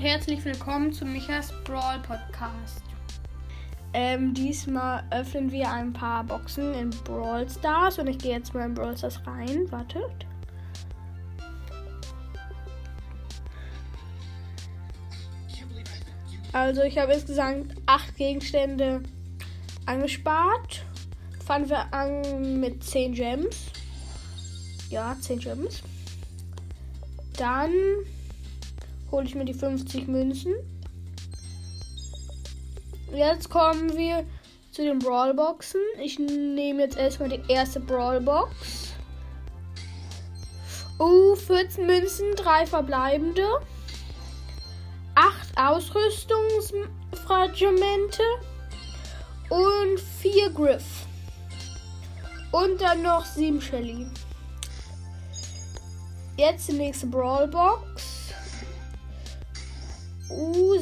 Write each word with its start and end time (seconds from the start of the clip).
herzlich 0.00 0.44
willkommen 0.44 0.92
zu 0.92 1.04
Michas 1.04 1.52
Brawl 1.64 1.98
Podcast. 1.98 2.84
Ähm, 3.92 4.32
diesmal 4.32 5.02
öffnen 5.10 5.50
wir 5.50 5.72
ein 5.72 5.92
paar 5.92 6.22
Boxen 6.22 6.72
in 6.74 6.90
Brawl 7.02 7.50
Stars 7.50 7.98
und 7.98 8.06
ich 8.06 8.18
gehe 8.18 8.30
jetzt 8.30 8.54
mal 8.54 8.66
in 8.66 8.74
Brawl 8.74 8.96
Stars 8.96 9.20
rein. 9.26 9.68
Wartet. 9.72 10.24
Also 16.52 16.82
ich 16.82 16.96
habe 16.96 17.14
insgesamt 17.14 17.74
acht 17.86 18.14
Gegenstände 18.14 19.02
angespart. 19.84 20.84
Fangen 21.44 21.68
wir 21.68 21.92
an 21.92 22.60
mit 22.60 22.84
10 22.84 23.14
Gems. 23.14 23.72
Ja, 24.90 25.16
10 25.20 25.40
Gems. 25.40 25.82
Dann 27.36 27.72
hole 29.10 29.26
ich 29.26 29.34
mir 29.34 29.44
die 29.44 29.54
50 29.54 30.06
Münzen. 30.08 30.54
Jetzt 33.12 33.48
kommen 33.48 33.96
wir 33.96 34.24
zu 34.70 34.82
den 34.82 34.98
Brawlboxen. 34.98 35.80
Ich 36.02 36.18
nehme 36.18 36.82
jetzt 36.82 36.98
erstmal 36.98 37.30
die 37.30 37.40
erste 37.48 37.80
Brawlbox. 37.80 38.92
Uh, 40.98 41.34
14 41.36 41.86
Münzen, 41.86 42.34
3 42.36 42.66
verbleibende. 42.66 43.46
8 45.14 45.56
Ausrüstungsfragmente 45.56 48.22
und 49.48 49.98
4 50.20 50.50
Griff. 50.50 51.06
Und 52.52 52.78
dann 52.80 53.02
noch 53.02 53.24
7 53.24 53.60
Shelly. 53.60 54.06
Jetzt 56.36 56.68
die 56.68 56.74
nächste 56.74 57.06
Brawlbox. 57.06 58.17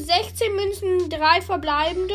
Uh, 0.07 0.13
16 0.25 0.55
Münzen, 0.55 1.11
3 1.11 1.43
verbleibende. 1.43 2.15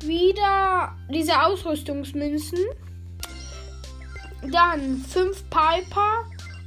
Wieder 0.00 0.94
diese 1.08 1.42
Ausrüstungsmünzen. 1.42 2.58
Dann 4.50 4.98
5 4.98 5.44
Piper 5.50 6.24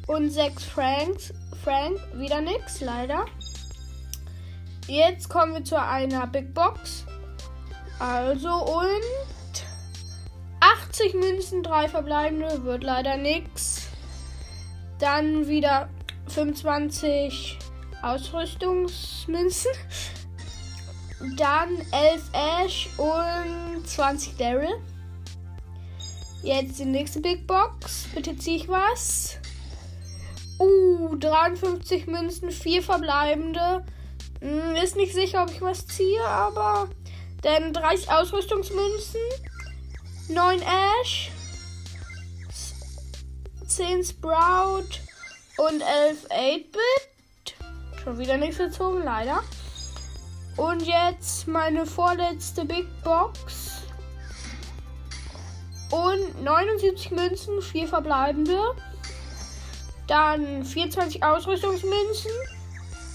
und 0.07 0.29
6 0.29 0.63
Franks. 0.63 1.33
Frank, 1.63 1.99
wieder 2.13 2.41
nix, 2.41 2.81
leider. 2.81 3.25
Jetzt 4.87 5.29
kommen 5.29 5.53
wir 5.53 5.63
zu 5.63 5.79
einer 5.81 6.27
Big 6.27 6.53
Box. 6.53 7.05
Also 7.99 8.49
und 8.49 9.65
80 10.59 11.13
Münzen, 11.15 11.63
3 11.63 11.89
verbleibende, 11.89 12.63
wird 12.63 12.83
leider 12.83 13.17
nix. 13.17 13.87
Dann 14.99 15.47
wieder 15.47 15.89
25 16.27 17.59
Ausrüstungsmünzen. 18.05 19.71
Dann 21.37 21.77
11 21.91 22.21
Ash 22.33 22.89
und 22.97 23.87
20 23.87 24.37
Daryl. 24.37 24.75
Jetzt 26.43 26.77
die 26.79 26.85
nächste 26.85 27.19
Big 27.19 27.47
Box. 27.47 28.05
Bitte 28.13 28.37
ziehe 28.37 28.57
ich 28.57 28.67
was. 28.67 29.39
Uh, 30.59 31.15
53 31.15 32.05
Münzen, 32.07 32.51
4 32.51 32.83
verbleibende. 32.83 33.83
Hm, 34.41 34.75
ist 34.75 34.95
nicht 34.95 35.13
sicher, 35.13 35.43
ob 35.43 35.51
ich 35.51 35.61
was 35.61 35.87
ziehe, 35.87 36.23
aber. 36.23 36.89
Dann 37.41 37.73
30 37.73 38.11
Ausrüstungsmünzen. 38.11 39.19
9 40.29 40.61
Ash. 41.01 41.31
10 43.67 44.03
Sprout 44.03 44.99
und 45.57 45.81
11 45.81 46.29
8-Bit. 46.29 47.14
Schon 48.05 48.19
wieder 48.19 48.37
nichts 48.37 48.59
gezogen, 48.59 49.01
leider. 49.03 49.41
Und 50.57 50.83
jetzt 50.83 51.47
meine 51.47 51.87
vorletzte 51.87 52.63
Big 52.63 52.85
Box. 53.03 53.81
Und 55.89 56.43
79 56.43 57.09
Münzen, 57.09 57.61
4 57.63 57.87
verbleibende. 57.87 58.59
Dann 60.05 60.63
24 60.63 61.23
Ausrüstungsmünzen, 61.23 62.29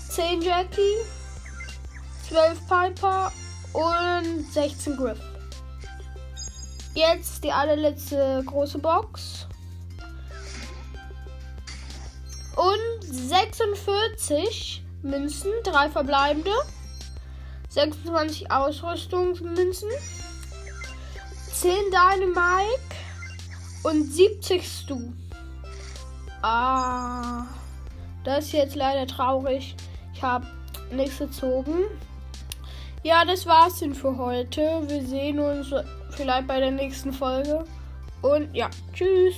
10 0.08 0.42
Jackie, 0.42 0.96
12 2.28 2.58
Piper 2.66 3.30
und 3.72 4.52
16 4.52 4.96
Griff. 4.96 5.20
Jetzt 6.94 7.44
die 7.44 7.52
allerletzte 7.52 8.42
große 8.44 8.80
Box. 8.80 9.46
46 13.60 14.82
Münzen, 15.02 15.50
3 15.64 15.90
verbleibende. 15.90 16.50
26 17.68 18.50
Ausrüstungsmünzen. 18.50 19.90
10 21.52 21.70
Dynamite 21.90 22.96
und 23.82 24.10
70 24.10 24.66
Stu. 24.66 25.12
Ah, 26.40 27.44
das 28.24 28.46
ist 28.46 28.52
jetzt 28.52 28.76
leider 28.76 29.06
traurig. 29.06 29.76
Ich 30.14 30.22
habe 30.22 30.46
nichts 30.90 31.18
gezogen. 31.18 31.84
Ja, 33.02 33.26
das 33.26 33.44
war's 33.44 33.80
denn 33.80 33.94
für 33.94 34.16
heute. 34.16 34.82
Wir 34.86 35.04
sehen 35.04 35.38
uns 35.38 35.74
vielleicht 36.12 36.46
bei 36.46 36.60
der 36.60 36.70
nächsten 36.70 37.12
Folge. 37.12 37.64
Und 38.22 38.54
ja, 38.54 38.70
tschüss. 38.94 39.34